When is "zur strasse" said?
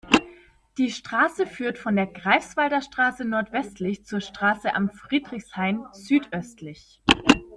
4.03-4.73